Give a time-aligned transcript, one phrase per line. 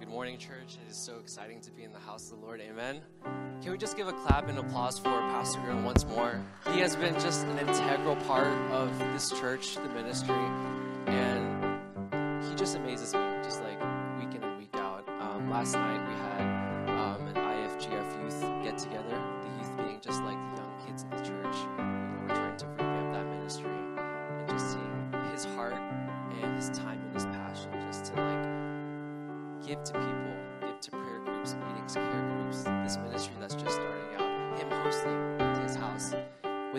[0.00, 0.78] Good morning, church.
[0.82, 2.62] It is so exciting to be in the house of the Lord.
[2.62, 3.02] Amen.
[3.60, 6.40] Can we just give a clap and applause for Pastor Grill once more?
[6.72, 10.42] He has been just an integral part of this church, the ministry,
[11.04, 13.78] and he just amazes me, just like
[14.18, 15.06] week in and week out.
[15.20, 16.00] Um, last night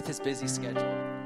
[0.01, 1.20] with his busy schedule.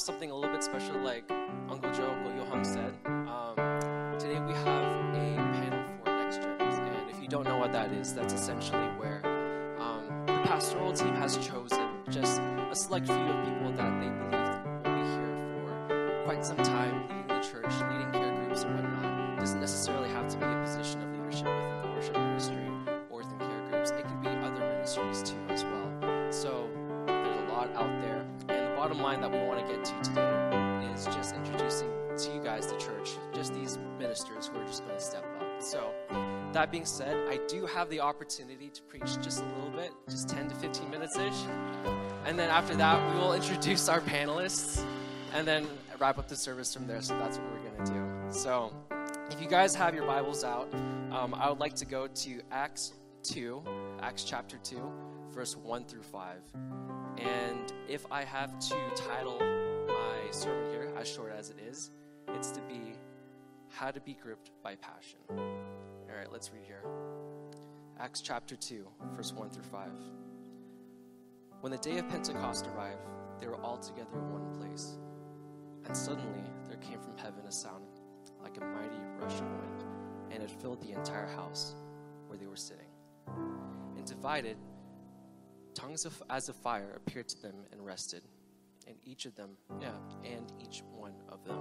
[0.00, 1.30] Have something a little bit special, like
[1.68, 2.94] Uncle Joe, Uncle Yoham said.
[3.04, 6.78] Um, today we have a panel for Next Gens.
[6.78, 9.20] And if you don't know what that is, that's essentially where
[9.78, 14.64] um, the pastoral team has chosen just a select few of people that they believe
[14.64, 15.36] will be here
[15.86, 17.19] for quite some time,
[36.70, 40.28] that being said, I do have the opportunity to preach just a little bit, just
[40.28, 41.34] 10 to 15 minutes ish.
[42.24, 44.84] And then after that, we will introduce our panelists
[45.34, 45.66] and then
[45.98, 47.02] wrap up the service from there.
[47.02, 48.32] So that's what we're going to do.
[48.32, 48.72] So
[49.30, 50.72] if you guys have your Bibles out,
[51.10, 52.92] um, I would like to go to Acts
[53.24, 53.62] 2,
[54.00, 54.80] Acts chapter 2,
[55.30, 56.36] verse 1 through 5.
[57.18, 59.40] And if I have to title
[59.88, 61.90] my sermon here, as short as it is,
[62.28, 62.92] it's to be
[63.70, 65.18] How to Be Gripped by Passion.
[66.10, 66.82] All right, let's read here.
[68.00, 68.84] Acts chapter 2,
[69.14, 69.88] verse 1 through 5.
[71.60, 73.06] When the day of Pentecost arrived,
[73.38, 74.98] they were all together in one place.
[75.86, 77.84] And suddenly there came from heaven a sound
[78.42, 79.84] like a mighty rushing wind,
[80.32, 81.76] and it filled the entire house
[82.26, 82.88] where they were sitting.
[83.96, 84.56] And divided,
[85.74, 88.22] tongues of, as of fire appeared to them and rested.
[88.88, 89.50] And each of them,
[89.80, 89.90] yeah,
[90.24, 91.60] and each one of them.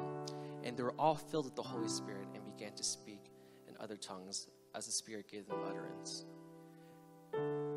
[0.64, 3.30] And they were all filled with the Holy Spirit and began to speak
[3.80, 6.26] other tongues as the Spirit gave them utterance.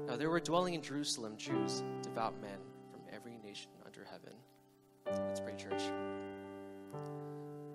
[0.06, 2.58] Now there were dwelling in Jerusalem Jews, devout men
[2.90, 4.34] from every nation under heaven.
[5.06, 5.82] Let's pray, church.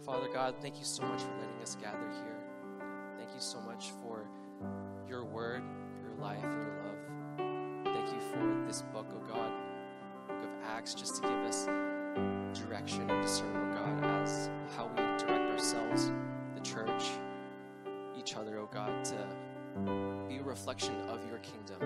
[0.06, 2.40] Father God, thank you so much for letting us gather here.
[3.18, 4.28] Thank you so much for
[5.08, 5.64] your word,
[6.02, 7.94] your life, and your love.
[7.94, 9.52] Thank you for this book, oh God,
[10.28, 11.66] book of Acts, just to give us
[12.58, 16.12] direction and discernment, oh God, as how we direct ourselves,
[16.56, 17.04] the church,
[18.28, 19.16] each other, oh God, to
[20.28, 21.80] be a reflection of your kingdom.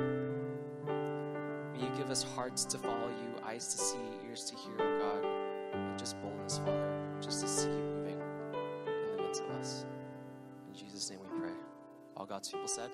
[1.73, 4.99] May you give us hearts to follow you, eyes to see, ears to hear, oh
[4.99, 8.19] God, and just boldness, Father, just to see you moving
[8.87, 9.85] in the midst of us.
[10.67, 11.53] In Jesus' name we pray.
[12.17, 12.89] All God's people said,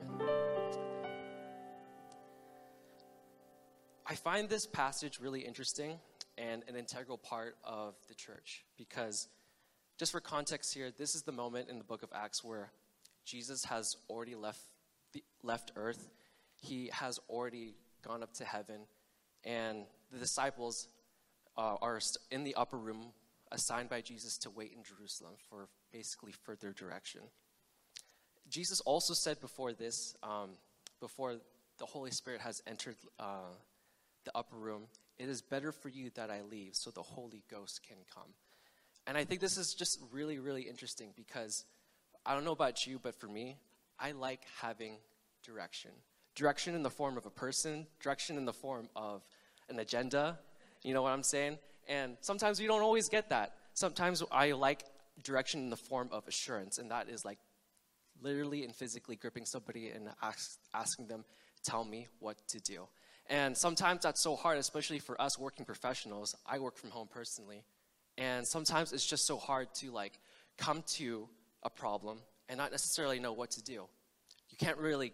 [0.00, 0.28] Amen.
[4.06, 5.98] I find this passage really interesting
[6.38, 9.26] and an integral part of the church because,
[9.98, 12.70] just for context here, this is the moment in the book of Acts where
[13.24, 14.60] Jesus has already left,
[15.12, 16.10] the, left earth.
[16.56, 17.74] He has already
[18.06, 18.82] gone up to heaven,
[19.44, 20.88] and the disciples
[21.56, 22.00] uh, are
[22.30, 23.12] in the upper room
[23.52, 27.20] assigned by Jesus to wait in Jerusalem for basically further direction.
[28.48, 30.50] Jesus also said before this, um,
[31.00, 31.36] before
[31.78, 33.54] the Holy Spirit has entered uh,
[34.24, 34.82] the upper room,
[35.18, 38.34] it is better for you that I leave so the Holy Ghost can come.
[39.06, 41.64] And I think this is just really, really interesting because
[42.24, 43.58] I don't know about you, but for me,
[43.98, 44.96] I like having
[45.44, 45.90] direction.
[46.34, 49.22] Direction in the form of a person, direction in the form of
[49.68, 50.38] an agenda.
[50.82, 51.58] You know what I'm saying?
[51.86, 53.54] And sometimes we don't always get that.
[53.74, 54.84] Sometimes I like
[55.22, 57.38] direction in the form of assurance, and that is like
[58.22, 61.24] literally and physically gripping somebody and ask, asking them,
[61.62, 62.88] tell me what to do.
[63.28, 66.34] And sometimes that's so hard, especially for us working professionals.
[66.46, 67.64] I work from home personally.
[68.16, 70.18] And sometimes it's just so hard to like
[70.56, 71.28] come to
[71.62, 72.18] a problem
[72.48, 73.88] and not necessarily know what to do.
[74.50, 75.12] You can't really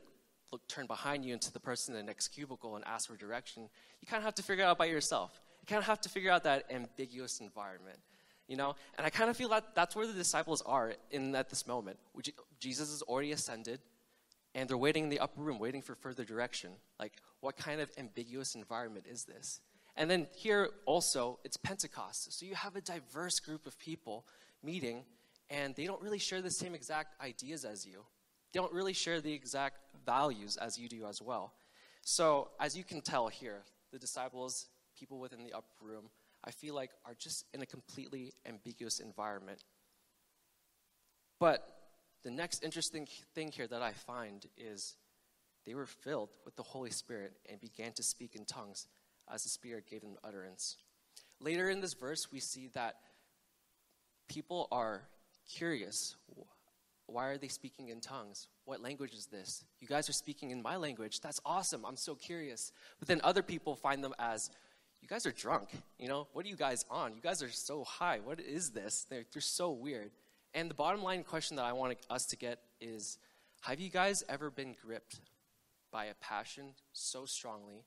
[0.52, 3.68] look, turn behind you into the person in the next cubicle and ask for direction.
[4.00, 5.40] You kind of have to figure it out by yourself.
[5.62, 7.98] You kind of have to figure out that ambiguous environment.
[8.50, 8.74] you know?
[8.98, 11.98] And I kind of feel that that's where the disciples are in at this moment.
[12.58, 13.80] Jesus is already ascended,
[14.54, 16.72] and they're waiting in the upper room, waiting for further direction.
[16.98, 19.60] Like, what kind of ambiguous environment is this?
[19.96, 22.32] And then here also, it's Pentecost.
[22.38, 24.26] So you have a diverse group of people
[24.62, 25.04] meeting,
[25.48, 28.04] and they don't really share the same exact ideas as you.
[28.52, 31.52] They don't really share the exact values as you do as well.
[32.02, 36.08] So, as you can tell here, the disciples, people within the upper room,
[36.44, 39.62] I feel like are just in a completely ambiguous environment.
[41.38, 41.66] But
[42.22, 44.96] the next interesting thing here that I find is
[45.66, 48.86] they were filled with the Holy Spirit and began to speak in tongues
[49.32, 50.76] as the Spirit gave them utterance.
[51.40, 52.96] Later in this verse, we see that
[54.28, 55.02] people are
[55.48, 56.16] curious.
[57.06, 58.48] Why are they speaking in tongues?
[58.64, 59.64] What language is this?
[59.80, 61.20] You guys are speaking in my language.
[61.20, 61.84] That's awesome.
[61.84, 62.72] I'm so curious.
[62.98, 64.50] But then other people find them as,
[65.00, 65.70] you guys are drunk.
[65.98, 67.14] You know, what are you guys on?
[67.14, 68.20] You guys are so high.
[68.22, 69.06] What is this?
[69.08, 70.10] They're, they're so weird.
[70.54, 73.18] And the bottom line question that I want us to get is
[73.62, 75.20] Have you guys ever been gripped
[75.90, 77.84] by a passion so strongly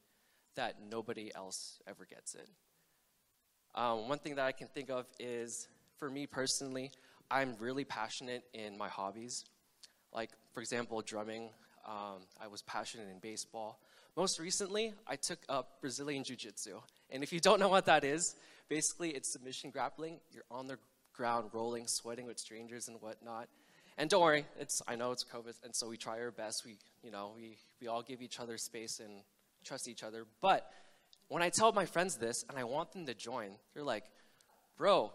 [0.55, 2.47] that nobody else ever gets it?
[3.75, 5.67] Um, one thing that I can think of is
[5.97, 6.91] for me personally,
[7.31, 9.45] I'm really passionate in my hobbies.
[10.13, 11.50] Like, for example, drumming.
[11.88, 13.79] Um, I was passionate in baseball.
[14.15, 16.79] Most recently, I took up Brazilian Jiu Jitsu.
[17.09, 18.35] And if you don't know what that is,
[18.69, 20.19] basically it's submission grappling.
[20.31, 20.77] You're on the
[21.13, 23.47] ground rolling, sweating with strangers and whatnot.
[23.97, 26.65] And don't worry, it's I know it's COVID, and so we try our best.
[26.65, 29.21] We you know we we all give each other space and
[29.63, 30.25] trust each other.
[30.42, 30.69] But
[31.27, 34.06] when I tell my friends this and I want them to join, they're like,
[34.77, 35.13] "Bro,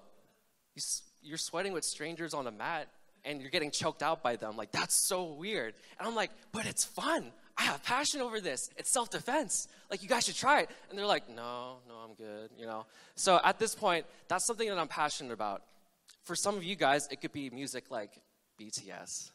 [1.23, 2.89] you're sweating with strangers on a mat
[3.25, 4.57] and you're getting choked out by them.
[4.57, 7.33] Like that's so weird." And I'm like, "But it's fun.
[7.57, 8.71] I have passion over this.
[8.77, 9.67] It's self defense.
[9.91, 10.71] Like, you guys should try it.
[10.89, 12.87] And they're like, no, no, I'm good, you know?
[13.17, 15.63] So at this point, that's something that I'm passionate about
[16.29, 18.21] for some of you guys, it could be music like
[18.61, 19.31] BTS.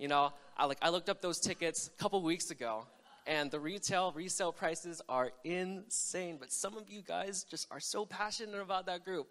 [0.00, 2.84] You know, I like I looked up those tickets a couple weeks ago,
[3.26, 6.36] and the retail resale prices are insane.
[6.38, 9.28] But some of you guys just are so passionate about that group,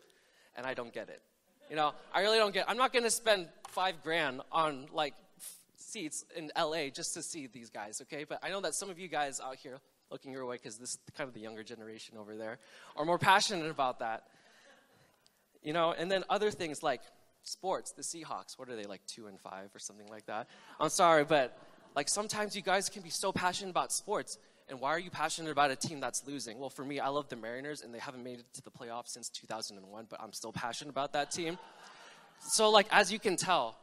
[0.56, 1.22] and I don't get it.
[1.70, 2.70] You know, I really don't get.
[2.70, 5.14] I'm not going to spend five grand on like
[5.78, 8.02] seats in LA just to see these guys.
[8.02, 9.80] Okay, but I know that some of you guys out here
[10.10, 12.60] looking your way because this is kind of the younger generation over there
[12.98, 14.24] are more passionate about that.
[15.64, 17.02] You know, and then other things like
[17.44, 20.48] sports, the Seahawks, what are they, like two and five or something like that?
[20.80, 21.58] I'm sorry, but
[21.96, 24.38] like sometimes you guys can be so passionate about sports.
[24.70, 26.58] And why are you passionate about a team that's losing?
[26.58, 29.10] Well, for me, I love the Mariners, and they haven't made it to the playoffs
[29.10, 31.58] since 2001, but I'm still passionate about that team.
[32.40, 33.78] So, like, as you can tell,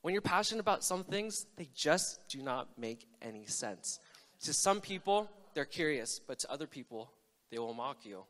[0.00, 4.00] when you're passionate about some things, they just do not make any sense.
[4.44, 7.10] To some people, they're curious, but to other people,
[7.50, 8.24] they will mock you.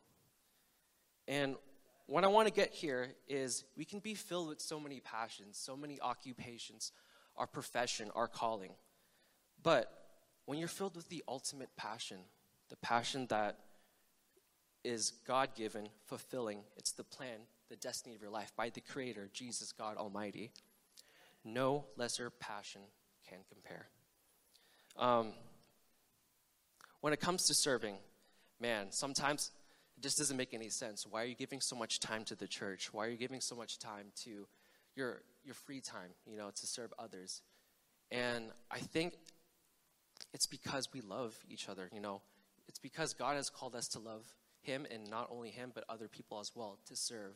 [1.27, 1.55] And
[2.07, 5.57] what I want to get here is we can be filled with so many passions,
[5.57, 6.91] so many occupations,
[7.37, 8.71] our profession, our calling.
[9.63, 9.91] But
[10.45, 12.19] when you're filled with the ultimate passion,
[12.69, 13.57] the passion that
[14.83, 19.29] is God given, fulfilling, it's the plan, the destiny of your life by the Creator,
[19.33, 20.51] Jesus, God Almighty,
[21.43, 22.81] no lesser passion
[23.29, 23.87] can compare.
[24.97, 25.33] Um,
[27.01, 27.95] when it comes to serving,
[28.59, 29.51] man, sometimes
[29.97, 31.05] it just doesn't make any sense.
[31.07, 32.93] Why are you giving so much time to the church?
[32.93, 34.47] Why are you giving so much time to
[34.95, 37.41] your your free time, you know, to serve others?
[38.11, 39.13] And I think
[40.33, 42.21] it's because we love each other, you know.
[42.67, 44.25] It's because God has called us to love
[44.61, 47.35] him and not only him but other people as well to serve.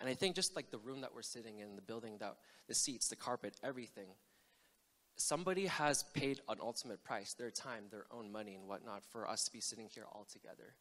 [0.00, 2.36] And I think just like the room that we're sitting in, the building that
[2.68, 4.08] the seats, the carpet, everything,
[5.16, 9.44] somebody has paid an ultimate price, their time, their own money and whatnot, for us
[9.44, 10.74] to be sitting here all together.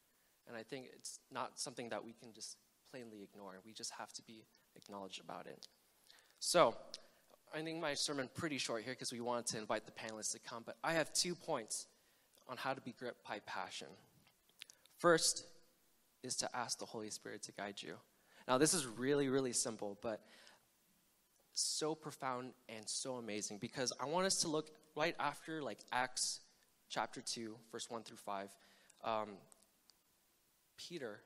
[0.48, 2.57] And I think it's not something that we can just
[2.89, 3.60] plainly ignore.
[3.65, 4.45] We just have to be
[4.75, 5.67] acknowledged about it.
[6.39, 6.75] So,
[7.53, 10.39] I think my sermon pretty short here because we wanted to invite the panelists to
[10.39, 11.88] come, but I have two points
[12.48, 13.88] on how to be gripped by passion.
[15.00, 15.46] First
[16.24, 17.96] is to ask the Holy Spirit to guide you.
[18.48, 20.22] Now, this is really, really simple, but
[21.53, 26.39] so profound and so amazing because I want us to look right after like Acts
[26.89, 28.50] chapter 2, verse 1 through 5.
[29.03, 29.29] Um,
[30.77, 31.22] Peter,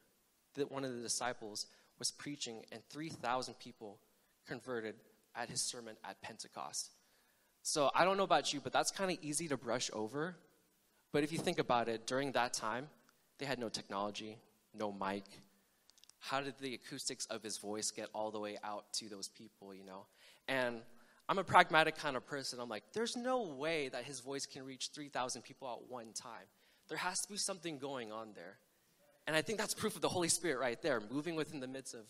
[0.55, 1.67] that one of the disciples,
[1.99, 3.99] was preaching, and 3,000 people
[4.47, 4.95] converted
[5.35, 6.91] at his sermon at Pentecost.
[7.61, 10.35] So I don't know about you, but that's kind of easy to brush over.
[11.11, 12.87] But if you think about it, during that time,
[13.39, 14.37] they had no technology,
[14.73, 15.23] no mic.
[16.19, 19.73] How did the acoustics of his voice get all the way out to those people,
[19.73, 20.05] you know?
[20.47, 20.81] And
[21.27, 22.59] I'm a pragmatic kind of person.
[22.59, 26.45] I'm like, there's no way that his voice can reach 3,000 people at one time.
[26.87, 28.57] There has to be something going on there.
[29.25, 31.95] And I think that's proof of the Holy Spirit right there, moving within the midst
[31.95, 32.05] of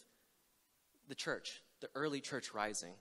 [1.07, 2.93] the church, the early church rising.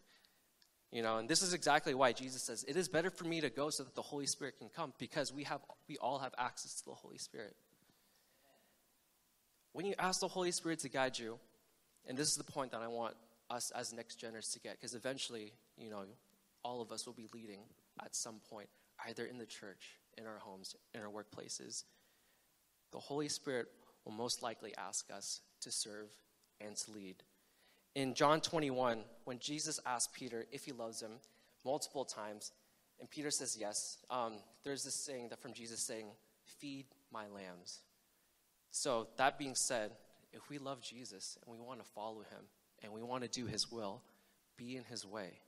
[0.94, 3.50] You know, and this is exactly why Jesus says, It is better for me to
[3.50, 6.76] go so that the Holy Spirit can come, because we have we all have access
[6.76, 7.56] to the Holy Spirit.
[9.72, 11.40] When you ask the Holy Spirit to guide you,
[12.06, 13.16] and this is the point that I want
[13.50, 16.04] us as next geners to get, because eventually, you know,
[16.62, 17.62] all of us will be leading
[18.00, 18.68] at some point,
[19.08, 21.82] either in the church, in our homes, in our workplaces.
[22.92, 23.66] The Holy Spirit
[24.04, 26.14] will most likely ask us to serve
[26.60, 27.16] and to lead
[27.94, 31.12] in John 21, when Jesus asked Peter if he loves him
[31.64, 32.52] multiple times,
[33.00, 34.34] and Peter says yes, um,
[34.64, 36.06] there's this saying that from Jesus saying,
[36.44, 37.80] Feed my lambs.
[38.70, 39.92] So, that being said,
[40.32, 42.44] if we love Jesus and we want to follow him
[42.82, 44.02] and we want to do his will,
[44.56, 45.40] be in his way,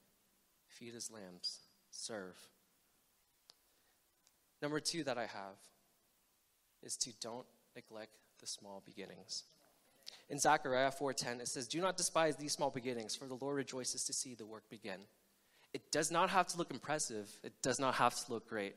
[0.69, 1.59] feed his lambs,
[1.91, 2.37] serve.
[4.63, 5.59] Number two that I have
[6.83, 9.45] is to don't neglect the small beginnings.
[10.29, 14.05] In Zechariah 4:10 it says, "Do not despise these small beginnings, for the Lord rejoices
[14.05, 15.07] to see the work begin."
[15.73, 17.39] It does not have to look impressive.
[17.43, 18.77] It does not have to look great.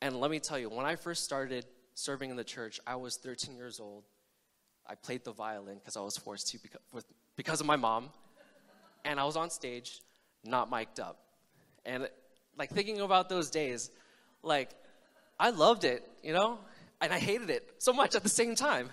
[0.00, 3.16] And let me tell you, when I first started serving in the church, I was
[3.16, 4.04] 13 years old.
[4.86, 6.58] I played the violin because I was forced to
[7.36, 8.12] because of my mom.
[9.04, 10.00] And I was on stage,
[10.44, 11.18] not mic'd up.
[11.84, 12.08] And
[12.56, 13.90] like thinking about those days,
[14.42, 14.70] like
[15.40, 16.58] I loved it, you know?
[17.00, 18.92] And I hated it so much at the same time.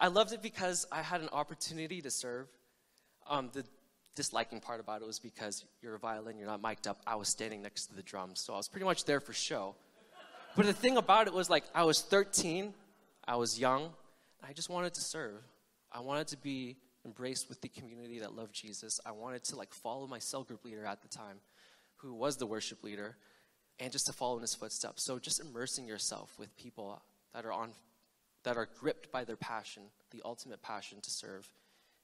[0.00, 2.48] I loved it because I had an opportunity to serve.
[3.28, 3.64] Um, the
[4.16, 7.00] disliking part about it was because you're a violin, you're not mic'd up.
[7.06, 9.74] I was standing next to the drums, so I was pretty much there for show.
[10.56, 12.72] But the thing about it was like I was 13,
[13.28, 13.90] I was young,
[14.42, 15.42] I just wanted to serve.
[15.92, 19.00] I wanted to be embraced with the community that loved Jesus.
[19.04, 21.36] I wanted to like follow my cell group leader at the time,
[21.96, 23.16] who was the worship leader,
[23.78, 25.02] and just to follow in his footsteps.
[25.02, 27.00] So just immersing yourself with people
[27.34, 27.72] that are on
[28.42, 31.48] that are gripped by their passion, the ultimate passion to serve,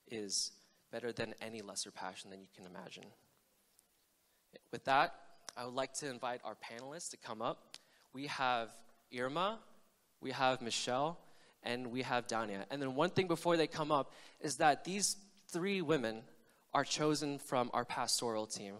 [0.08, 0.52] is
[0.92, 3.04] better than any lesser passion than you can imagine.
[4.70, 5.14] With that,
[5.56, 7.76] I would like to invite our panelists to come up.
[8.12, 8.70] We have
[9.16, 9.58] Irma,
[10.20, 11.18] we have Michelle,
[11.62, 12.64] and we have Dania.
[12.70, 15.16] And then one thing before they come up is that these
[15.48, 16.22] three women
[16.72, 18.74] are chosen from our pastoral team.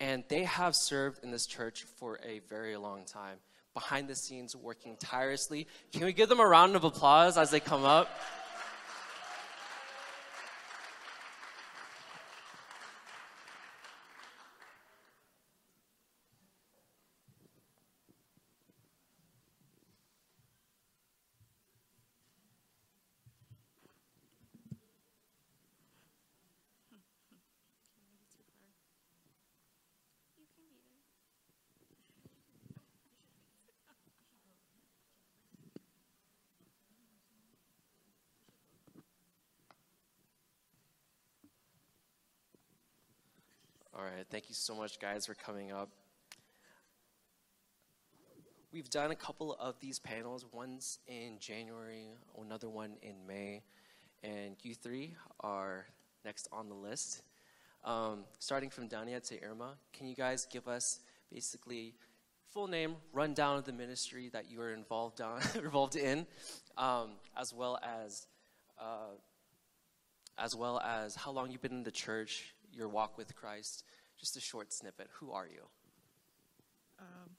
[0.00, 3.38] And they have served in this church for a very long time
[3.76, 5.66] behind the scenes working tirelessly.
[5.92, 8.08] Can we give them a round of applause as they come up?
[44.30, 45.88] Thank you so much, guys, for coming up.
[48.72, 52.08] We've done a couple of these panels, one's in January,
[52.40, 53.62] another one in May,
[54.22, 55.86] and you three are
[56.24, 57.22] next on the list.
[57.84, 61.00] Um, starting from Dania to Irma, can you guys give us
[61.32, 61.94] basically
[62.52, 66.26] full name, rundown of the ministry that you are involved on, involved in,
[66.76, 68.26] um, as well as
[68.78, 69.14] uh,
[70.38, 73.84] as well as how long you've been in the church, your walk with Christ.
[74.18, 75.08] Just a short snippet.
[75.20, 75.62] Who are you?
[76.98, 77.30] Um,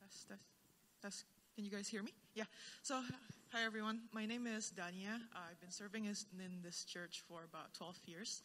[0.00, 0.42] that's, that's,
[1.02, 2.12] that's, can you guys hear me?
[2.34, 2.44] Yeah.
[2.82, 3.00] So,
[3.52, 4.00] hi everyone.
[4.12, 5.20] My name is Dania.
[5.34, 6.14] I've been serving in
[6.64, 8.42] this church for about 12 years.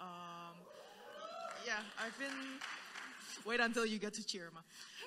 [0.00, 0.54] Um,
[1.66, 2.30] yeah, I've been.
[3.44, 4.62] Wait until you get to Chirma.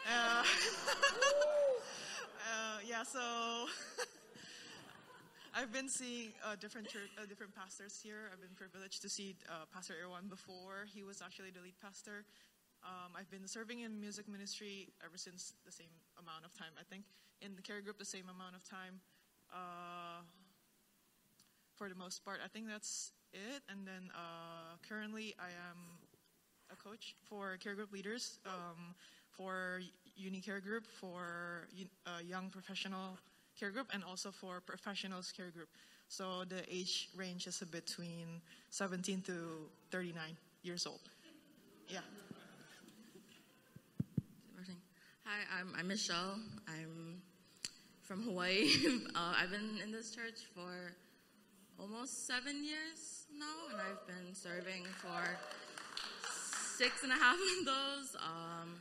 [0.06, 0.44] Uh,
[2.52, 3.20] uh, yeah, so
[5.56, 8.30] I've been seeing uh, different church, uh, different pastors here.
[8.32, 10.86] I've been privileged to see uh, Pastor Irwan before.
[10.94, 12.26] He was actually the lead pastor.
[12.84, 15.92] Um, I've been serving in music ministry ever since the same
[16.22, 16.72] amount of time.
[16.80, 17.04] I think
[17.42, 19.02] in the care group the same amount of time.
[19.52, 20.22] Uh,
[21.76, 23.64] for the most part, I think that's it.
[23.70, 25.80] And then uh, currently, I am
[26.72, 28.94] a coach for care group leaders, um,
[29.32, 29.82] for
[30.16, 31.68] uni care group, for
[32.06, 33.18] uh, young professional
[33.60, 35.70] care group and also for professionals care group.
[36.08, 39.34] So the age range is between 17 to
[39.92, 41.02] 39 years old.
[41.88, 42.00] Yeah.
[45.26, 46.40] Hi, I'm, I'm Michelle.
[46.68, 47.22] I'm
[48.02, 48.70] from Hawaii.
[49.16, 50.94] uh, I've been in this church for
[51.80, 55.22] almost seven years now, and I've been serving for
[56.78, 58.16] six and a half of those.
[58.16, 58.80] Um,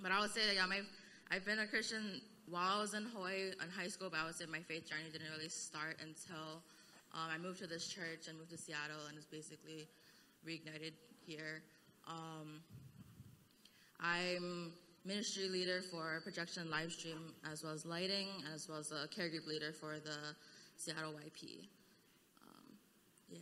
[0.00, 0.86] but I would say that yeah, I've,
[1.32, 4.34] I've been a Christian while I was in Hawaii in high school, but I would
[4.34, 6.62] say my faith journey didn't really start until
[7.14, 9.86] Um, I moved to this church and moved to Seattle and was basically
[10.46, 10.92] reignited
[11.26, 11.62] here.
[12.08, 12.62] Um,
[14.00, 14.72] I'm
[15.04, 19.28] ministry leader for projection live stream as well as lighting, as well as a care
[19.28, 20.34] group leader for the
[20.76, 21.68] Seattle YP.
[22.42, 22.72] Um,
[23.28, 23.38] yeah.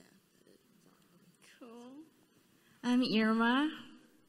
[1.61, 1.92] Cool.
[2.83, 3.71] I'm Irma.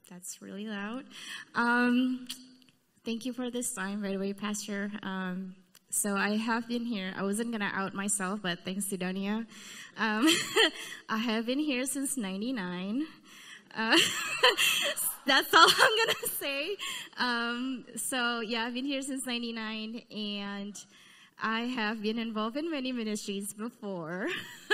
[0.09, 1.05] That's really loud.
[1.55, 2.27] Um,
[3.03, 4.91] thank you for this time, by the way, Pastor.
[5.03, 5.55] Um,
[5.89, 7.13] so I have been here.
[7.17, 9.45] I wasn't gonna out myself, but thanks to Dania,
[9.97, 10.27] um,
[11.09, 13.05] I have been here since '99.
[13.75, 13.97] Uh,
[15.25, 16.77] that's all I'm gonna say.
[17.17, 20.75] Um, so yeah, I've been here since '99, and
[21.41, 24.27] I have been involved in many ministries before,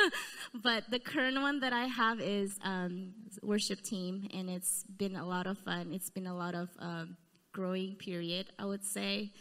[0.53, 5.25] but the current one that I have is um, worship team, and it's been a
[5.25, 5.91] lot of fun.
[5.93, 7.15] It's been a lot of um,
[7.57, 9.31] growing period, I would say,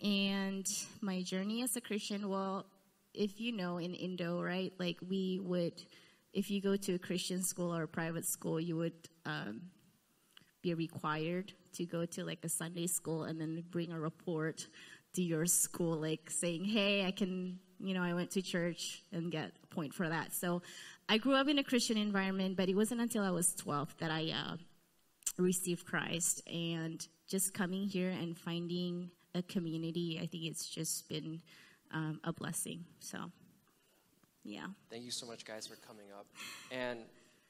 [0.00, 0.64] and
[1.00, 2.28] my journey as a Christian.
[2.28, 2.66] Well,
[3.12, 5.82] if you know in Indo, right, like we would,
[6.32, 9.62] if you go to a Christian school or a private school, you would um,
[10.62, 14.68] be required to go to like a Sunday school and then bring a report
[15.14, 19.32] to your school, like saying, hey, I can, you know, I went to church and
[19.32, 20.32] get a point for that.
[20.32, 20.62] So
[21.08, 24.12] I grew up in a Christian environment, but it wasn't until I was 12 that
[24.12, 24.56] I uh,
[25.38, 26.40] received Christ.
[26.48, 27.04] And
[27.34, 31.42] just coming here and finding a community, I think it's just been
[31.90, 32.84] um, a blessing.
[33.00, 33.18] So,
[34.44, 34.66] yeah.
[34.88, 36.26] Thank you so much, guys, for coming up.
[36.70, 37.00] And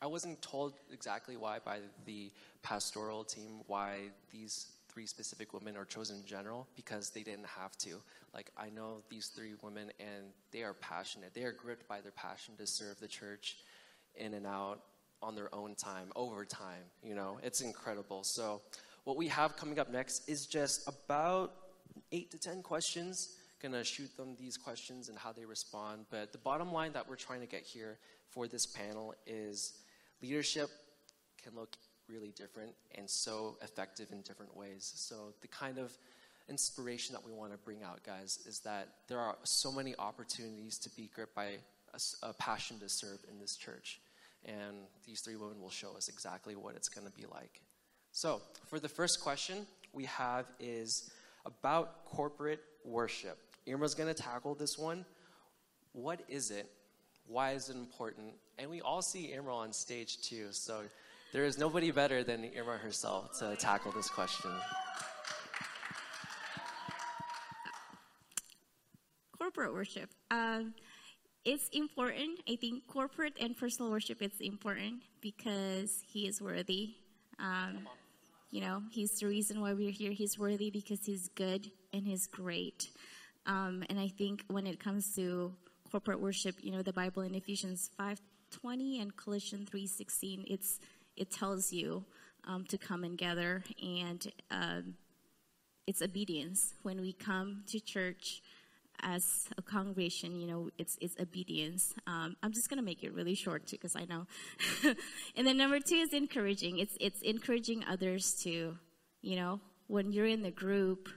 [0.00, 5.84] I wasn't told exactly why by the pastoral team why these three specific women are
[5.84, 8.00] chosen in general because they didn't have to.
[8.32, 11.34] Like, I know these three women and they are passionate.
[11.34, 13.58] They are gripped by their passion to serve the church
[14.14, 14.80] in and out
[15.20, 16.84] on their own time, over time.
[17.02, 18.24] You know, it's incredible.
[18.24, 18.62] So,
[19.04, 21.52] what we have coming up next is just about
[22.12, 23.36] eight to 10 questions.
[23.62, 26.06] Gonna shoot them these questions and how they respond.
[26.10, 27.98] But the bottom line that we're trying to get here
[28.30, 29.74] for this panel is
[30.22, 30.70] leadership
[31.42, 31.76] can look
[32.08, 34.92] really different and so effective in different ways.
[34.96, 35.96] So, the kind of
[36.48, 40.78] inspiration that we want to bring out, guys, is that there are so many opportunities
[40.78, 41.56] to be gripped by
[41.92, 44.00] a, a passion to serve in this church.
[44.44, 44.76] And
[45.06, 47.63] these three women will show us exactly what it's going to be like.
[48.16, 51.10] So, for the first question we have is
[51.46, 53.36] about corporate worship.
[53.68, 55.04] Irma's going to tackle this one.
[55.94, 56.70] What is it?
[57.26, 58.34] Why is it important?
[58.56, 60.82] And we all see Irma on stage too, so
[61.32, 64.52] there is nobody better than Irma herself to tackle this question.
[69.36, 70.10] Corporate worship.
[70.30, 70.74] Um,
[71.44, 72.38] it's important.
[72.48, 76.94] I think corporate and personal worship is important because he is worthy.
[77.40, 77.88] Um,
[78.54, 80.12] you know, he's the reason why we're here.
[80.12, 82.88] He's worthy because he's good and he's great.
[83.46, 85.52] Um, and I think when it comes to
[85.90, 90.78] corporate worship, you know, the Bible in Ephesians 5:20 and Colossians 3:16, it's
[91.16, 92.04] it tells you
[92.44, 94.94] um, to come and gather, and um,
[95.88, 96.74] it's obedience.
[96.84, 98.40] When we come to church
[99.02, 101.94] as a congregation, you know, it's it's obedience.
[102.06, 104.26] Um, I'm just gonna make it really short too, because I know.
[105.36, 106.78] and then number two is encouraging.
[106.78, 108.76] It's it's encouraging others to,
[109.22, 111.08] you know, when you're in the group.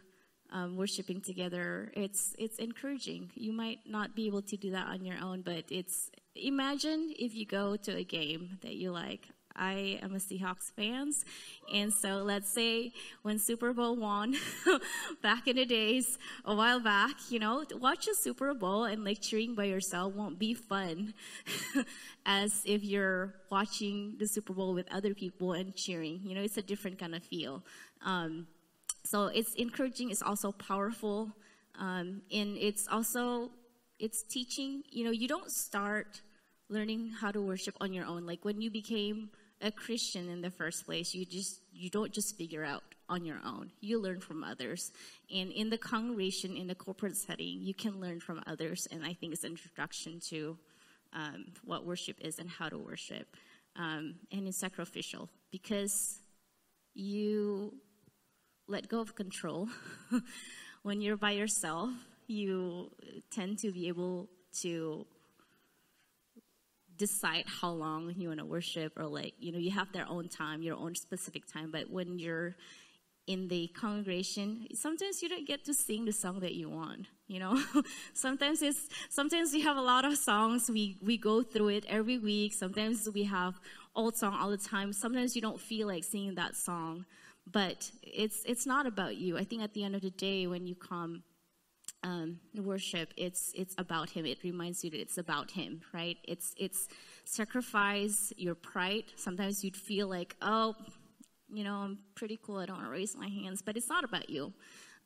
[0.49, 3.31] Um, worshiping together, it's it's encouraging.
[3.35, 7.35] You might not be able to do that on your own, but it's imagine if
[7.35, 9.27] you go to a game that you like.
[9.57, 11.25] I am a Seahawks fans,
[11.73, 12.91] and so let's say
[13.23, 14.35] when Super Bowl won
[15.21, 19.21] back in the days, a while back, you know, watch a Super Bowl and like
[19.21, 21.13] cheering by yourself won't be fun
[22.25, 26.21] as if you're watching the Super Bowl with other people and cheering.
[26.23, 27.63] You know, it's a different kind of feel.
[28.05, 28.47] Um,
[29.03, 30.11] so it's encouraging.
[30.11, 31.31] It's also powerful,
[31.79, 33.51] um, and it's also
[33.99, 34.83] it's teaching.
[34.89, 36.21] You know, you don't start
[36.69, 38.25] learning how to worship on your own.
[38.25, 39.29] Like when you became
[39.61, 43.39] a Christian in the first place, you just you don't just figure out on your
[43.45, 43.71] own.
[43.79, 44.91] You learn from others,
[45.33, 48.87] and in the congregation, in the corporate setting, you can learn from others.
[48.91, 50.57] And I think it's an introduction to
[51.13, 53.35] um, what worship is and how to worship,
[53.75, 56.19] um, and it's sacrificial because
[56.93, 57.73] you
[58.67, 59.69] let go of control
[60.83, 61.89] when you're by yourself.
[62.27, 62.91] You
[63.31, 64.27] tend to be able
[64.61, 65.05] to
[66.97, 70.27] decide how long you want to worship or like you know you have their own
[70.27, 72.55] time your own specific time but when you're
[73.27, 77.39] in the congregation sometimes you don't get to sing the song that you want you
[77.39, 77.61] know?
[78.13, 82.17] Sometimes it's sometimes we have a lot of songs we we go through it every
[82.17, 82.53] week.
[82.53, 83.59] Sometimes we have
[83.93, 84.93] old song all the time.
[84.93, 87.05] Sometimes you don't feel like singing that song
[87.51, 89.37] but it's it's not about you.
[89.37, 91.23] I think at the end of the day when you come
[92.07, 94.25] um, worship, it's it's about Him.
[94.25, 96.17] It reminds you that it's about Him, right?
[96.23, 96.87] It's it's
[97.25, 99.07] sacrifice your pride.
[99.15, 100.75] Sometimes you'd feel like, oh,
[101.53, 102.57] you know, I'm pretty cool.
[102.57, 104.53] I don't want to raise my hands, but it's not about you.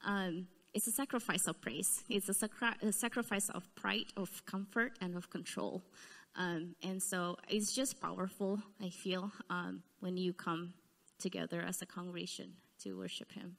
[0.05, 2.03] Um, it's a sacrifice of praise.
[2.07, 5.83] It's a, sacri- a, sacrifice of pride, of comfort, and of control.
[6.35, 10.73] Um, and so it's just powerful, I feel, um, when you come
[11.19, 13.57] together as a congregation to worship Him.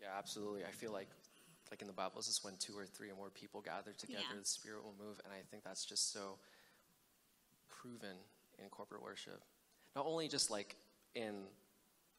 [0.00, 0.64] Yeah, absolutely.
[0.64, 1.08] I feel like,
[1.70, 4.22] like in the Bible, it's is when two or three or more people gather together,
[4.30, 4.38] yeah.
[4.38, 5.20] the Spirit will move.
[5.24, 6.38] And I think that's just so
[7.68, 8.16] proven
[8.58, 9.42] in corporate worship.
[9.94, 10.76] Not only just like
[11.14, 11.44] in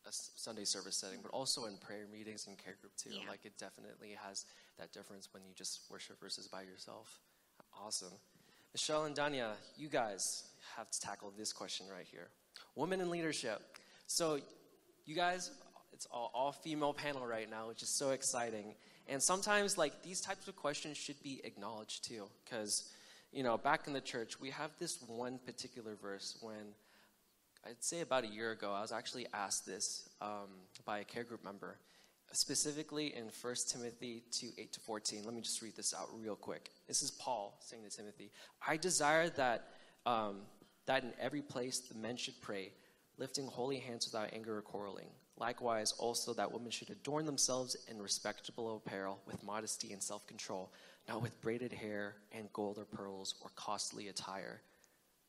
[0.05, 3.11] a Sunday service setting, but also in prayer meetings and care group too.
[3.11, 3.29] Yeah.
[3.29, 4.45] Like it definitely has
[4.77, 7.19] that difference when you just worship versus by yourself.
[7.77, 8.13] Awesome.
[8.73, 10.43] Michelle and Dania, you guys
[10.77, 12.27] have to tackle this question right here.
[12.75, 13.61] Women in leadership.
[14.07, 14.39] So,
[15.05, 15.51] you guys,
[15.91, 18.75] it's all, all female panel right now, which is so exciting.
[19.09, 22.27] And sometimes, like, these types of questions should be acknowledged too.
[22.45, 22.91] Because,
[23.31, 26.75] you know, back in the church, we have this one particular verse when
[27.65, 30.49] I'd say about a year ago, I was actually asked this um,
[30.85, 31.77] by a care group member,
[32.31, 35.23] specifically in 1 Timothy 2 8 to 14.
[35.25, 36.69] Let me just read this out real quick.
[36.87, 38.31] This is Paul saying to Timothy
[38.65, 39.69] I desire that,
[40.05, 40.41] um,
[40.85, 42.71] that in every place the men should pray,
[43.17, 45.09] lifting holy hands without anger or quarreling.
[45.39, 50.71] Likewise, also that women should adorn themselves in respectable apparel with modesty and self control,
[51.07, 54.61] not with braided hair and gold or pearls or costly attire.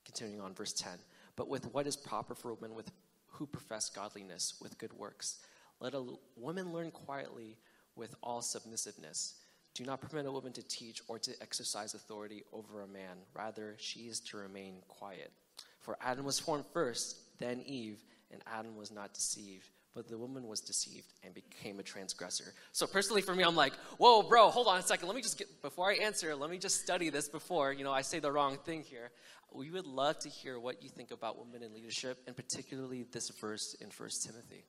[0.05, 0.93] Continuing on, verse 10
[1.41, 2.93] but with what is proper for women with
[3.27, 5.39] who profess godliness with good works.
[5.81, 6.05] Let a
[6.37, 7.57] woman learn quietly
[7.97, 9.37] with all submissiveness.
[9.73, 13.17] Do not permit a woman to teach or to exercise authority over a man.
[13.33, 15.33] Rather, she is to remain quiet.
[15.79, 20.47] For Adam was formed first, then Eve, and Adam was not deceived but the woman
[20.47, 22.55] was deceived and became a transgressor.
[22.73, 25.09] So personally for me, I'm like, whoa, bro, hold on a second.
[25.09, 27.93] Let me just get, before I answer, let me just study this before, you know,
[27.93, 29.11] I say the wrong thing here.
[29.53, 33.31] We would love to hear what you think about women in leadership and particularly this
[33.31, 34.65] verse in First Timothy.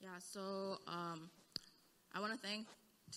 [0.00, 1.28] Yeah, so um,
[2.14, 2.66] I want to thank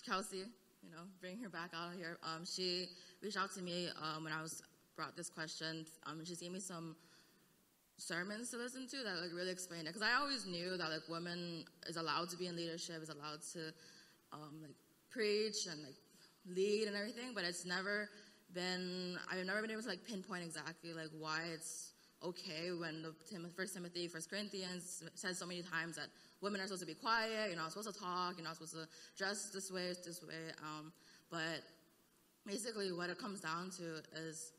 [0.04, 0.38] Kelsey,
[0.82, 2.18] you know, bring her back out here.
[2.24, 2.86] Um, she
[3.22, 4.62] reached out to me um, when I was
[4.96, 5.86] brought this question.
[6.06, 6.96] Um, she gave me some
[8.00, 11.08] sermons to listen to that like really explain it because I always knew that like
[11.08, 13.72] women is allowed to be in leadership, is allowed to
[14.32, 14.74] um, like
[15.10, 15.96] preach and like
[16.48, 18.08] lead and everything, but it's never
[18.54, 23.48] been I've never been able to like pinpoint exactly like why it's okay when the
[23.56, 26.08] First Timothy, First Corinthians says so many times that
[26.40, 28.86] women are supposed to be quiet, you're not supposed to talk, you're not supposed to
[29.16, 30.52] dress this way, this way.
[30.62, 30.92] Um,
[31.30, 31.62] but
[32.46, 34.52] basically, what it comes down to is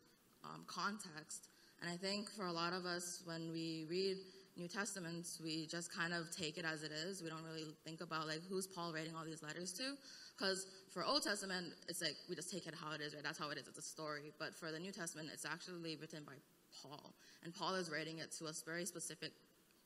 [0.44, 1.51] um, context.
[1.82, 4.18] And I think for a lot of us, when we read
[4.56, 7.24] New Testaments, we just kind of take it as it is.
[7.24, 9.96] We don't really think about like who's Paul writing all these letters to.
[10.38, 13.24] Because for Old Testament, it's like we just take it how it is, right?
[13.24, 13.68] That's how it is.
[13.68, 14.32] It's a story.
[14.40, 16.34] But for the New Testament, it's actually written by
[16.82, 17.14] Paul,
[17.44, 19.32] and Paul is writing it to a very specific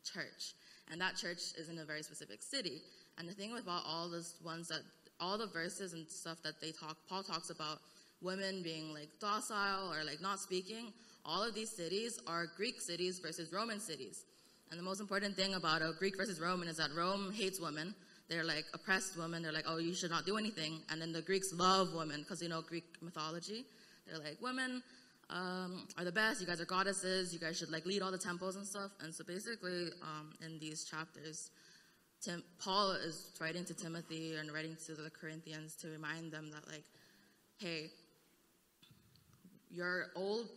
[0.03, 0.53] church,
[0.91, 2.81] and that church is in a very specific city.
[3.17, 4.81] And the thing about all those ones that
[5.19, 7.79] all the verses and stuff that they talk, Paul talks about
[8.21, 10.91] women being like docile or like not speaking
[11.25, 14.25] all of these cities are Greek cities versus Roman cities.
[14.71, 17.95] And the most important thing about a Greek versus Roman is that Rome hates women.
[18.29, 19.43] They're like oppressed women.
[19.43, 20.81] They're like, oh, you should not do anything.
[20.89, 23.65] And then the Greeks love women because you know Greek mythology.
[24.07, 24.81] They're like, women
[25.29, 26.41] um, are the best.
[26.41, 27.33] You guys are goddesses.
[27.33, 28.91] You guys should like lead all the temples and stuff.
[29.01, 31.51] And so basically, um, in these chapters,
[32.21, 36.67] Tim, Paul is writing to Timothy and writing to the Corinthians to remind them that
[36.67, 36.83] like,
[37.57, 37.91] hey,
[39.69, 40.47] your old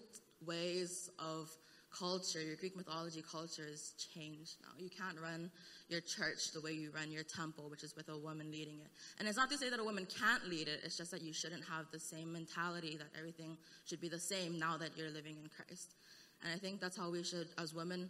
[0.46, 1.50] ways of
[1.96, 4.68] culture, your Greek mythology culture has changed now.
[4.78, 5.50] You can't run
[5.88, 8.90] your church the way you run your temple, which is with a woman leading it.
[9.18, 11.32] And it's not to say that a woman can't lead it, it's just that you
[11.32, 15.36] shouldn't have the same mentality that everything should be the same now that you're living
[15.42, 15.94] in Christ.
[16.42, 18.08] And I think that's how we should, as women,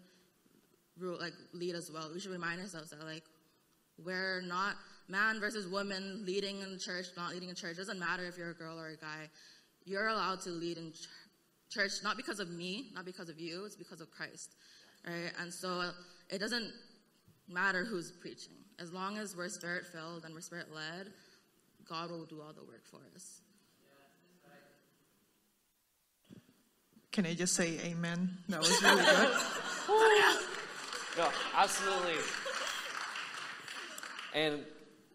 [0.99, 2.11] rule, like lead as well.
[2.13, 3.25] We should remind ourselves that like
[4.05, 4.75] we're not
[5.09, 7.73] man versus woman leading in church, not leading in church.
[7.73, 9.31] It doesn't matter if you're a girl or a guy.
[9.85, 10.93] You're allowed to lead in
[11.71, 14.55] church not because of me, not because of you, it's because of Christ.
[15.07, 15.33] Right?
[15.41, 15.91] And so
[16.31, 16.73] it doesn't
[17.49, 18.55] matter who's preaching.
[18.79, 21.09] As long as we're spirit filled and we're spirit led,
[21.89, 23.41] God will do all the work for us.
[27.11, 28.39] Can I just say amen?
[28.49, 29.31] That was really good.
[31.19, 32.15] no, absolutely.
[34.35, 34.61] And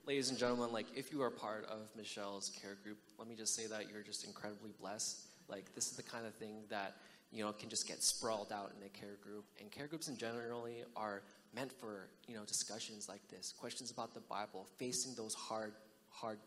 [0.05, 3.55] ladies and gentlemen, like if you are part of Michelle's care group, let me just
[3.55, 6.95] say that you're just incredibly blessed like this is the kind of thing that
[7.31, 9.45] you know can just get sprawled out in a care group.
[9.59, 11.21] And care groups in generally are
[11.55, 15.73] meant for you know discussions like this, questions about the Bible, facing those hard
[16.09, 16.39] hard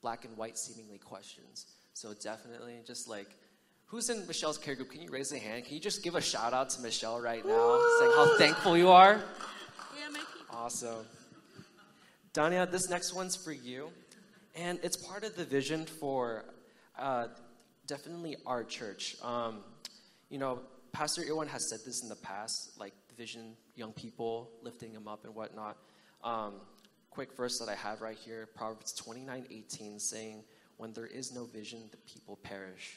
[0.00, 1.66] black and white seemingly questions.
[1.94, 3.30] So definitely just like
[3.86, 4.90] who's in Michelle's care group?
[4.90, 5.64] Can you raise a hand?
[5.64, 8.88] Can you just give a shout out to Michelle right now, saying how thankful you
[8.88, 9.20] are?
[9.98, 10.56] Yeah, my people.
[10.56, 11.04] Awesome.
[12.32, 13.90] Dania, this next one's for you.
[14.54, 16.44] And it's part of the vision for
[16.98, 17.28] uh,
[17.92, 19.16] definitely our church.
[19.22, 19.58] Um,
[20.30, 20.60] you know,
[20.92, 25.26] Pastor Irwan has said this in the past, like vision, young people, lifting them up
[25.26, 25.76] and whatnot.
[26.24, 26.54] Um,
[27.10, 30.42] quick verse that I have right here Proverbs 29 18, saying,
[30.78, 32.96] When there is no vision, the people perish.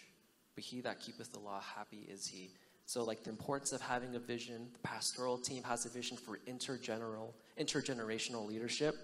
[0.55, 2.51] But he that keepeth the law, happy is he.
[2.85, 6.39] So, like the importance of having a vision, the pastoral team has a vision for
[6.47, 8.95] intergeneral, intergenerational leadership.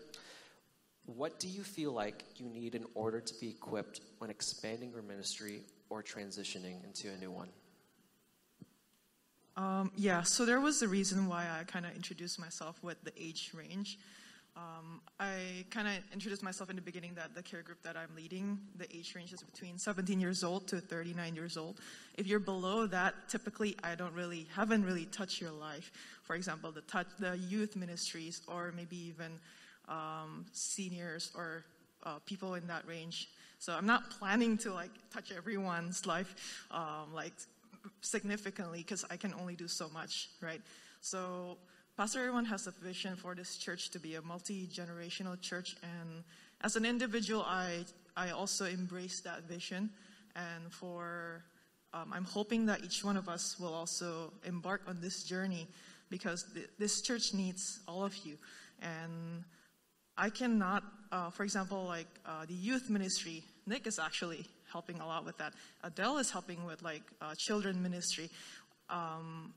[1.06, 5.02] What do you feel like you need in order to be equipped when expanding your
[5.02, 7.50] ministry or transitioning into a new one?
[9.58, 13.12] Um, yeah, so there was a reason why I kind of introduced myself with the
[13.22, 14.00] age range.
[14.56, 18.16] Um, I kind of introduced myself in the beginning that the care group that I'm
[18.16, 21.80] leading, the age range is between 17 years old to 39 years old.
[22.18, 25.92] If you're below that, typically I don't really, haven't really touched your life.
[26.24, 29.40] For example, the touch, the youth ministries, or maybe even
[29.90, 31.66] um, seniors or
[32.04, 33.30] uh, people in that range.
[33.62, 37.34] So I'm not planning to like touch everyone's life um, like
[38.02, 40.62] significantly because I can only do so much, right?
[41.02, 41.60] So
[41.96, 46.24] Pastor Irwan has a vision for this church to be a multi-generational church, and
[46.62, 47.86] as an individual, I
[48.18, 49.92] I also embrace that vision,
[50.36, 51.44] and for
[51.94, 55.68] um, I'm hoping that each one of us will also embark on this journey
[56.10, 58.38] because th- this church needs all of you,
[58.82, 59.44] and
[60.18, 63.44] I cannot, uh, for example, like uh, the youth ministry.
[63.66, 65.54] Nick is actually helping a lot with that.
[65.84, 68.30] Adele is helping with like uh, children ministry.
[68.90, 69.54] Um,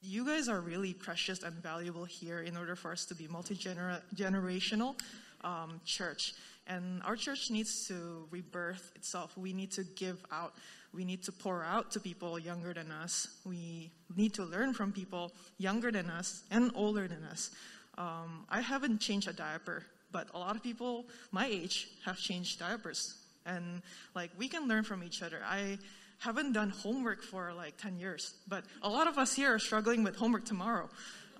[0.00, 4.94] you guys are really precious and valuable here in order for us to be multi-generational
[5.42, 6.34] um, church.
[6.66, 9.36] And our church needs to rebirth itself.
[9.36, 10.54] We need to give out.
[10.92, 13.28] We need to pour out to people younger than us.
[13.44, 17.50] We need to learn from people younger than us and older than us.
[17.96, 22.58] Um, i haven't changed a diaper but a lot of people my age have changed
[22.58, 23.14] diapers
[23.46, 23.82] and
[24.14, 25.78] like we can learn from each other i
[26.18, 30.02] haven't done homework for like 10 years, but a lot of us here are struggling
[30.02, 30.88] with homework tomorrow.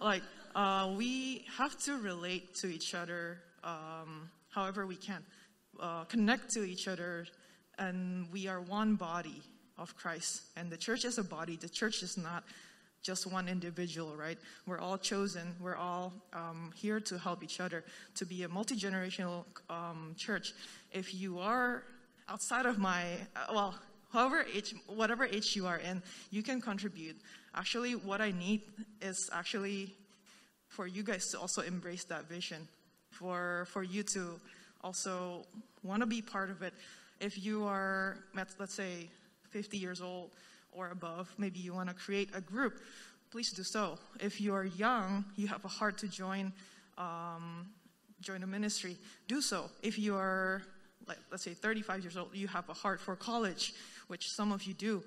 [0.00, 0.22] Like,
[0.54, 5.22] uh, we have to relate to each other um, however we can,
[5.80, 7.26] uh, connect to each other,
[7.78, 9.42] and we are one body
[9.76, 10.42] of Christ.
[10.56, 12.44] And the church is a body, the church is not
[13.02, 14.38] just one individual, right?
[14.66, 15.54] We're all chosen.
[15.60, 17.84] We're all um, here to help each other
[18.16, 20.52] to be a multi generational um, church.
[20.92, 21.84] If you are
[22.28, 23.02] outside of my,
[23.36, 23.74] uh, well,
[24.12, 27.16] however age, whatever age you are in, you can contribute.
[27.54, 28.62] Actually, what I need
[29.00, 29.94] is actually
[30.68, 32.68] for you guys to also embrace that vision,
[33.10, 34.40] for for you to
[34.82, 35.44] also
[35.82, 36.74] want to be part of it.
[37.20, 39.08] If you are, let's say,
[39.50, 40.30] 50 years old
[40.78, 42.80] or above, maybe you want to create a group,
[43.30, 43.98] please do so.
[44.20, 46.52] If you are young, you have a heart to join
[46.96, 47.68] um,
[48.20, 48.96] join a ministry,
[49.28, 49.70] do so.
[49.82, 50.62] If you are
[51.06, 53.72] like, let's say 35 years old, you have a heart for college,
[54.08, 55.02] which some of you do,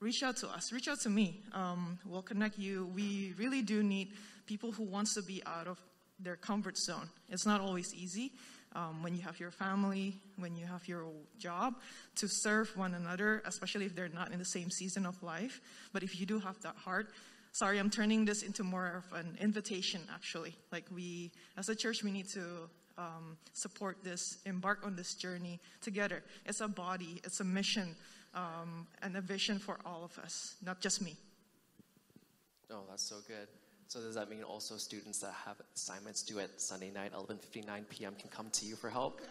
[0.00, 0.72] reach out to us.
[0.72, 1.42] Reach out to me.
[1.52, 2.86] Um, we'll connect you.
[2.94, 4.12] We really do need
[4.46, 5.78] people who wants to be out of
[6.18, 7.08] their comfort zone.
[7.28, 8.32] It's not always easy
[8.74, 11.06] um, when you have your family, when you have your
[11.38, 11.74] job,
[12.16, 15.60] to serve one another, especially if they're not in the same season of life.
[15.92, 17.08] But if you do have that heart,
[17.52, 20.54] sorry, I'm turning this into more of an invitation, actually.
[20.70, 25.60] Like we, as a church, we need to um, support this, embark on this journey
[25.80, 26.22] together.
[26.44, 27.96] It's a body, it's a mission,
[28.34, 31.16] um, and a vision for all of us, not just me.
[32.70, 33.48] Oh, that's so good.
[33.88, 38.14] So does that mean also students that have assignments due at Sunday night, 11:59 p.m.
[38.18, 39.22] can come to you for help?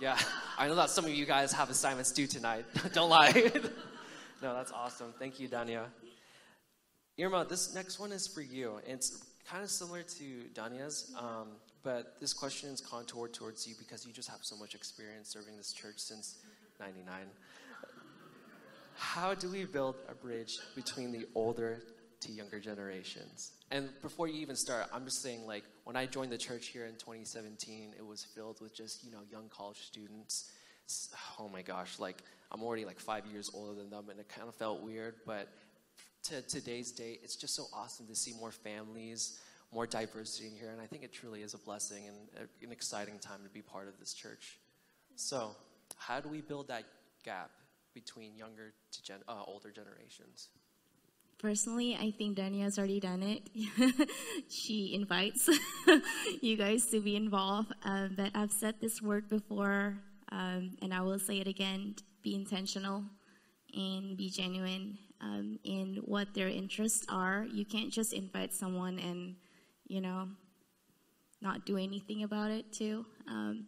[0.00, 0.18] Yeah,
[0.58, 2.64] I know that some of you guys have assignments due tonight.
[2.92, 3.30] Don't lie.
[4.42, 5.14] no, that's awesome.
[5.20, 5.84] Thank you, Dania.
[7.16, 8.80] Irma, this next one is for you.
[8.84, 11.14] It's kind of similar to Dania's.
[11.16, 11.50] Um,
[11.84, 15.56] but this question is contoured towards you because you just have so much experience serving
[15.56, 16.38] this church since
[16.80, 17.06] 99.
[18.96, 21.82] How do we build a bridge between the older
[22.22, 23.52] to younger generations?
[23.70, 26.86] And before you even start, I'm just saying, like, when I joined the church here
[26.86, 30.50] in 2017, it was filled with just, you know, young college students.
[31.38, 34.48] Oh my gosh, like, I'm already like five years older than them, and it kind
[34.48, 35.14] of felt weird.
[35.26, 35.48] But
[36.24, 39.40] to today's date, it's just so awesome to see more families
[39.72, 43.18] more diversity in here, and I think it truly is a blessing and an exciting
[43.18, 44.58] time to be part of this church.
[45.16, 45.56] So,
[45.96, 46.84] how do we build that
[47.24, 47.50] gap
[47.94, 50.48] between younger to gen- uh, older generations?
[51.42, 53.50] Personally, I think Dania has already done it.
[54.48, 55.50] she invites
[56.40, 57.72] you guys to be involved.
[57.84, 59.98] Uh, but I've said this word before
[60.32, 63.04] Um, and I will say it again be intentional
[63.74, 67.44] and be genuine um, in what their interests are.
[67.52, 69.36] You can't just invite someone and,
[69.86, 70.28] you know,
[71.42, 73.04] not do anything about it, too.
[73.28, 73.66] Um,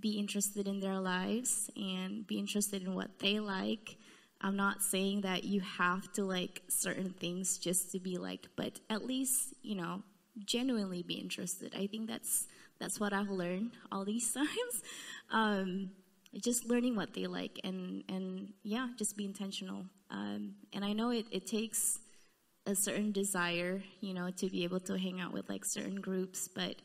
[0.00, 3.98] be interested in their lives and be interested in what they like.
[4.40, 8.80] I'm not saying that you have to like certain things just to be liked, but
[8.88, 10.02] at least, you know,
[10.44, 11.74] genuinely be interested.
[11.76, 12.46] I think that's
[12.78, 14.82] that's what I've learned all these times.
[15.30, 15.90] Um,
[16.36, 19.86] just learning what they like and and yeah, just be intentional.
[20.10, 21.98] Um, and I know it, it takes
[22.66, 26.48] a certain desire, you know, to be able to hang out with like certain groups,
[26.48, 26.76] but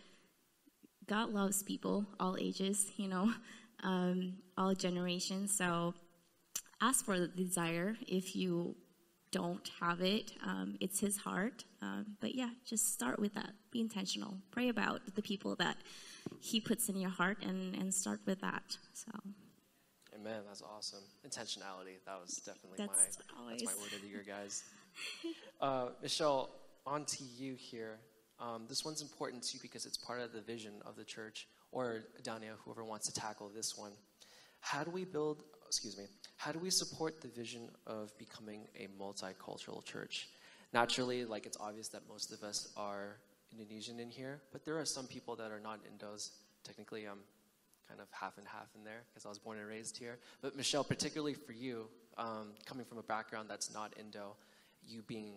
[1.08, 3.34] God loves people, all ages, you know,
[3.84, 5.56] um, all generations.
[5.56, 5.94] So
[6.84, 8.76] ask for the desire if you
[9.32, 10.34] don't have it.
[10.46, 11.64] Um, it's His heart.
[11.82, 13.52] Um, but yeah, just start with that.
[13.72, 14.38] Be intentional.
[14.52, 15.78] Pray about the people that
[16.40, 18.78] He puts in your heart and, and start with that.
[18.94, 19.12] So.
[20.14, 20.42] Amen.
[20.48, 21.04] That's awesome.
[21.28, 21.98] Intentionality.
[22.06, 24.64] That was definitely That's my always- that's my word of the year, guys.
[25.62, 26.50] uh, Michelle,
[26.86, 28.00] on to you here.
[28.40, 32.04] Um, this one's important too because it's part of the vision of the church, or
[32.24, 33.94] Dania, whoever wants to tackle this one.
[34.60, 35.44] How do we build?
[35.74, 36.04] Excuse me.
[36.38, 40.30] How do we support the vision of becoming a multicultural church?
[40.72, 43.18] Naturally, like it's obvious that most of us are
[43.52, 46.30] Indonesian in here, but there are some people that are not Indos.
[46.64, 47.22] Technically, I'm
[47.90, 50.20] kind of half and half in there because I was born and raised here.
[50.44, 51.88] But Michelle, particularly for you,
[52.20, 54.36] um, coming from a background that's not Indo,
[54.88, 55.34] you being,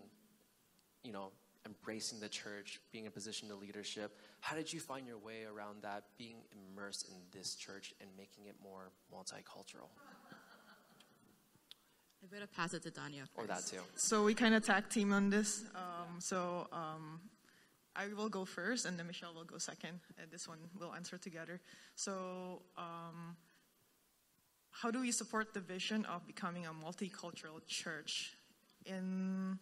[1.02, 1.32] you know,
[1.64, 5.44] embracing the church, being in a position of leadership, how did you find your way
[5.50, 9.88] around that, being immersed in this church and making it more multicultural?
[12.26, 13.36] I better pass it to Dania first.
[13.36, 13.78] Or that too.
[13.94, 15.62] So we kind of tag team on this.
[15.74, 17.20] Um, so um,
[17.94, 21.18] I will go first, and then Michelle will go second, and this one we'll answer
[21.18, 21.60] together.
[21.94, 23.36] So, um,
[24.70, 28.34] how do we support the vision of becoming a multicultural church?
[28.84, 29.58] In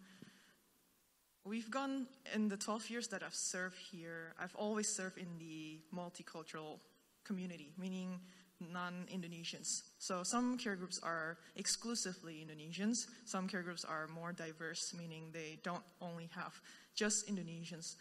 [1.45, 4.35] we've gone in the 12 years that I've served here.
[4.41, 6.79] I've always served in the multicultural
[7.25, 8.21] community, meaning
[8.61, 9.83] non-Indonesians.
[9.99, 13.07] So some care groups are exclusively Indonesians.
[13.25, 16.61] Some care groups are more diverse, meaning they don't only have
[16.95, 17.97] just Indonesians.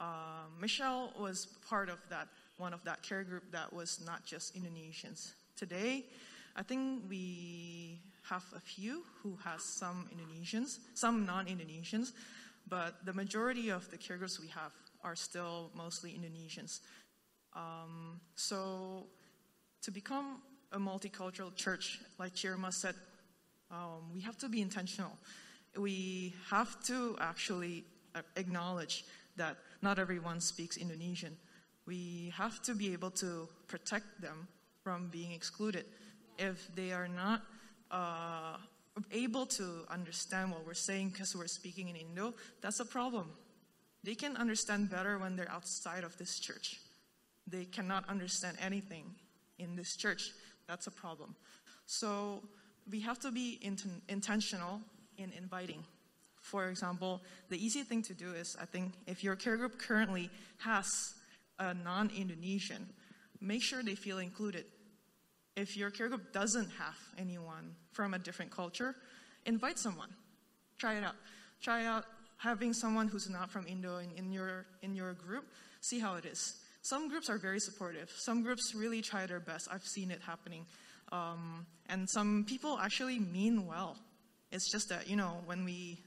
[0.00, 4.54] Um, Michelle was part of that, one of that care group that was not just
[4.56, 5.32] Indonesians.
[5.56, 6.06] Today,
[6.56, 12.12] I think we have a few who has some Indonesians, some non-Indonesians,
[12.68, 16.80] but the majority of the care groups we have are still mostly Indonesians.
[17.54, 19.06] Um, so
[19.82, 22.94] to become a multicultural church, like Chirma said,
[23.70, 25.12] um, we have to be intentional.
[25.76, 29.04] We have to actually uh, acknowledge
[29.36, 31.36] that not everyone speaks Indonesian.
[31.86, 34.48] We have to be able to protect them
[34.82, 35.84] from being excluded.
[36.38, 37.42] If they are not
[37.90, 38.56] uh,
[39.12, 43.30] able to understand what we're saying because we're speaking in Indo, that's a problem.
[44.04, 46.80] They can understand better when they're outside of this church.
[47.46, 49.14] They cannot understand anything
[49.58, 50.32] in this church.
[50.66, 51.34] That's a problem.
[51.86, 52.42] So
[52.90, 54.80] we have to be inten- intentional
[55.16, 55.84] in inviting.
[56.42, 60.30] For example, the easy thing to do is I think if your care group currently
[60.58, 61.14] has
[61.58, 62.88] a non Indonesian,
[63.40, 64.64] make sure they feel included.
[65.56, 68.94] If your care group doesn't have anyone from a different culture,
[69.44, 70.10] invite someone.
[70.78, 71.16] Try it out.
[71.60, 72.04] Try out
[72.36, 75.44] having someone who's not from Indo in, in your in your group.
[75.80, 76.60] See how it is.
[76.88, 78.10] Some groups are very supportive.
[78.16, 79.68] Some groups really try their best.
[79.70, 80.64] I've seen it happening.
[81.12, 83.98] Um, and some people actually mean well.
[84.52, 85.98] It's just that, you know, when we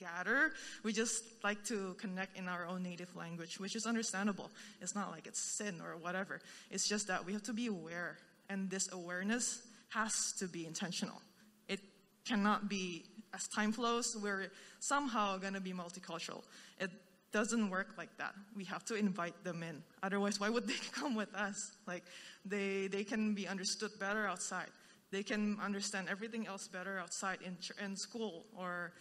[0.00, 0.52] gather,
[0.82, 4.50] we just like to connect in our own native language, which is understandable.
[4.80, 6.40] It's not like it's sin or whatever.
[6.70, 8.16] It's just that we have to be aware,
[8.48, 11.20] and this awareness has to be intentional.
[11.68, 11.80] It
[12.26, 14.50] cannot be, as time flows, we're
[14.80, 16.42] somehow going to be multicultural.
[16.80, 16.90] It
[17.36, 18.32] doesn't work like that.
[18.56, 19.82] We have to invite them in.
[20.02, 21.72] Otherwise, why would they come with us?
[21.86, 22.02] Like,
[22.46, 24.70] they, they can be understood better outside.
[25.10, 28.94] They can understand everything else better outside in, in school or,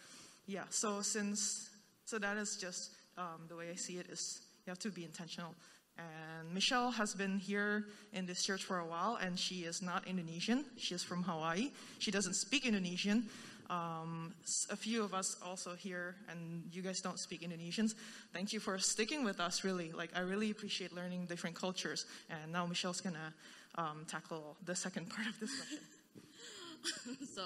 [0.48, 0.66] yeah.
[0.70, 1.70] So since,
[2.04, 5.06] so that is just um, the way I see it is you have to be
[5.06, 5.56] intentional.
[5.98, 10.06] And Michelle has been here in this church for a while, and she is not
[10.10, 10.66] Indonesian.
[10.76, 11.72] She is from Hawaii.
[12.00, 13.30] She doesn't speak Indonesian.
[13.70, 14.34] Um,
[14.70, 17.96] a few of us also here, and you guys don't speak Indonesians.
[18.32, 19.92] Thank you for sticking with us, really.
[19.92, 22.06] Like, I really appreciate learning different cultures.
[22.30, 23.34] And now Michelle's gonna
[23.76, 27.18] um, tackle the second part of this question.
[27.36, 27.42] so,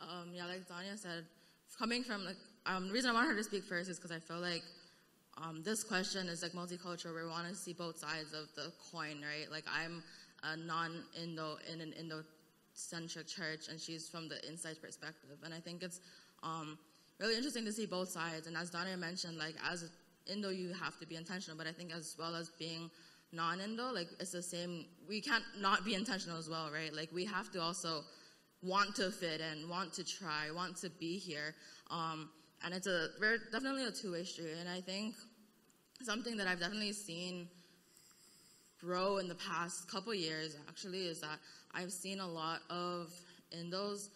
[0.00, 1.24] um, yeah, like Dania said,
[1.78, 2.36] coming from like,
[2.66, 4.62] um, the reason I want her to speak first is because I feel like
[5.42, 7.14] um, this question is like multicultural.
[7.14, 9.50] We want to see both sides of the coin, right?
[9.50, 10.02] Like I'm
[10.42, 11.92] a non-Indo in an
[12.74, 15.38] Indo-centric church, and she's from the inside perspective.
[15.44, 16.00] And I think it's
[16.42, 16.78] um,
[17.20, 18.46] really interesting to see both sides.
[18.46, 19.90] And as Dania mentioned, like as
[20.26, 22.90] Indo, you have to be intentional, but I think as well as being
[23.32, 24.86] non-Indo, like it's the same.
[25.08, 26.92] We can't not be intentional as well, right?
[26.92, 28.02] Like we have to also
[28.62, 31.54] want to fit in, want to try, want to be here.
[31.90, 32.30] Um,
[32.64, 34.56] and it's a very definitely a two-way street.
[34.58, 35.14] And I think
[36.02, 37.48] something that I've definitely seen
[38.80, 41.38] grow in the past couple years actually is that
[41.74, 43.10] I've seen a lot of
[43.56, 44.08] Indos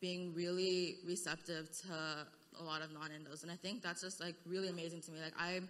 [0.00, 2.26] being really receptive to
[2.58, 5.18] a lot of non-Indos, and I think that's just like really amazing to me.
[5.20, 5.60] Like I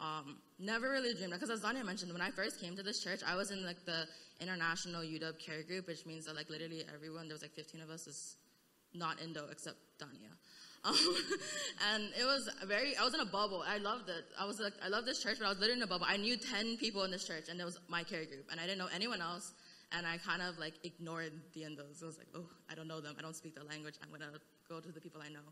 [0.00, 3.20] um, never really dreamed because as Dania mentioned, when I first came to this church,
[3.26, 4.06] I was in like the
[4.40, 7.90] international UW care group, which means that like literally everyone there was like 15 of
[7.90, 8.36] us is
[8.94, 10.32] not Indo except Dania.
[10.86, 10.94] Um,
[11.94, 13.64] and it was very, I was in a bubble.
[13.66, 14.26] I loved it.
[14.38, 16.04] I was like, I love this church, but I was literally in a bubble.
[16.06, 18.64] I knew 10 people in this church, and it was my care group, and I
[18.64, 19.54] didn't know anyone else.
[19.96, 22.02] And I kind of like ignored the Indos.
[22.02, 23.14] I was like, oh, I don't know them.
[23.18, 23.94] I don't speak their language.
[24.02, 24.32] I'm gonna
[24.68, 25.46] go to the people I know.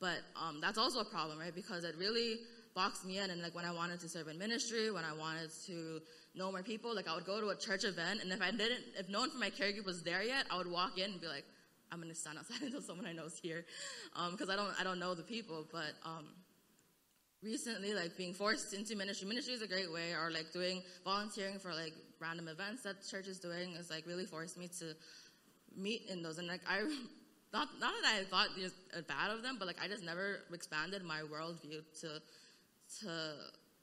[0.00, 1.54] But um, that's also a problem, right?
[1.54, 2.36] Because it really
[2.74, 3.30] boxed me in.
[3.30, 6.00] And like when I wanted to serve in ministry, when I wanted to
[6.34, 8.84] know more people, like I would go to a church event, and if I didn't,
[8.96, 11.20] if no one from my care group was there yet, I would walk in and
[11.20, 11.44] be like,
[11.90, 13.64] I'm gonna stand outside until someone I know is here,
[14.30, 15.66] because um, I don't I don't know the people.
[15.72, 16.26] But um,
[17.42, 21.58] recently, like being forced into ministry, ministry is a great way, or like doing volunteering
[21.58, 24.94] for like random events that church is doing is like really forced me to
[25.76, 26.38] meet in those.
[26.38, 26.80] And like I,
[27.52, 30.40] not not that I thought just uh, bad of them, but like I just never
[30.52, 32.20] expanded my worldview to
[33.00, 33.34] to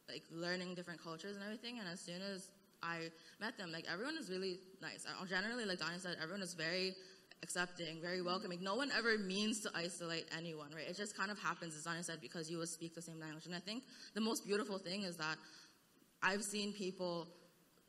[0.07, 1.79] like learning different cultures and everything.
[1.79, 2.49] And as soon as
[2.83, 3.09] I
[3.39, 5.05] met them, like everyone is really nice.
[5.07, 6.95] I, Generally, like Dania said, everyone is very
[7.43, 8.27] accepting, very mm-hmm.
[8.27, 8.63] welcoming.
[8.63, 10.87] No one ever means to isolate anyone, right?
[10.87, 13.45] It just kind of happens, as Dania said, because you will speak the same language.
[13.45, 13.83] And I think
[14.13, 15.37] the most beautiful thing is that
[16.21, 17.27] I've seen people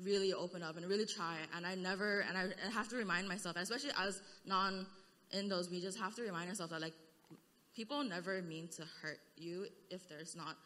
[0.03, 1.37] really open up and really try.
[1.57, 4.87] And I never, and I, have to remind myself, especially as non
[5.35, 6.95] Indos, we just have to remind ourselves that, like,
[7.75, 10.57] people never mean to hurt you if there's not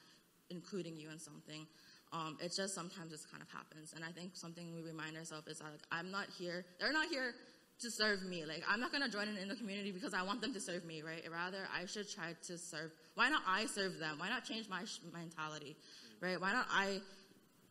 [0.51, 1.67] including you in something.
[2.13, 3.95] Um, it just sometimes just kind of happens.
[3.95, 7.09] And I think something we remind ourselves is that like, I'm not here, they're not
[7.09, 7.33] here
[7.81, 8.45] to serve me.
[8.45, 10.61] Like, I'm not going to join in, in the community because I want them to
[10.61, 11.23] serve me, right?
[11.33, 12.91] Rather, I should try to serve.
[13.15, 14.19] Why not I serve them?
[14.19, 15.77] Why not change my sh- mentality,
[16.21, 16.41] right?
[16.41, 17.01] Why not I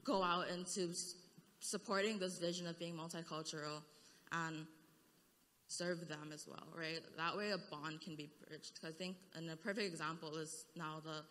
[0.05, 0.93] go out into
[1.59, 3.81] supporting this vision of being multicultural
[4.31, 4.65] and
[5.67, 6.99] serve them as well, right?
[7.17, 8.79] That way a bond can be bridged.
[8.85, 11.23] I think, and a perfect example is now the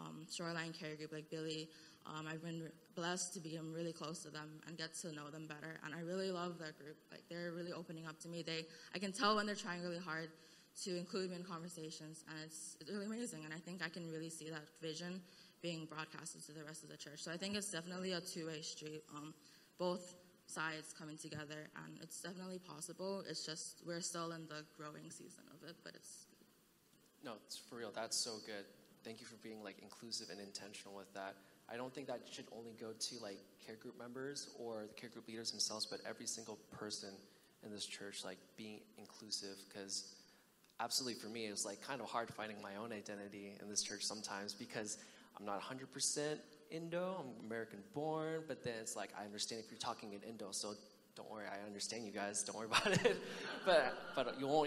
[0.00, 1.68] um, Shoreline Care Group, like Billy
[2.06, 5.46] um, I've been blessed to become really close to them and get to know them
[5.46, 5.80] better.
[5.84, 6.96] And I really love that group.
[7.10, 8.42] Like they're really opening up to me.
[8.42, 10.28] They, I can tell when they're trying really hard
[10.84, 13.44] to include me in conversations, and it's, it's really amazing.
[13.44, 15.20] And I think I can really see that vision
[15.62, 17.22] being broadcasted to the rest of the church.
[17.22, 19.02] So I think it's definitely a two-way street.
[19.16, 19.32] Um,
[19.78, 20.14] both
[20.46, 23.24] sides coming together, and it's definitely possible.
[23.28, 26.26] It's just we're still in the growing season of it, but it's.
[27.24, 27.90] No, it's for real.
[27.94, 28.64] That's so good.
[29.04, 31.34] Thank you for being like inclusive and intentional with that.
[31.68, 35.10] I don't think that should only go to like care group members or the care
[35.10, 37.10] group leaders themselves, but every single person
[37.64, 39.56] in this church, like being inclusive.
[39.68, 40.14] Because
[40.78, 43.82] absolutely for me, it was like kind of hard finding my own identity in this
[43.82, 44.98] church sometimes because
[45.38, 46.38] I'm not 100%
[46.70, 50.48] Indo, I'm American born, but then it's like I understand if you're talking in Indo,
[50.50, 50.74] so
[51.16, 53.16] don't worry, I understand you guys, don't worry about it.
[53.64, 54.64] but but you won't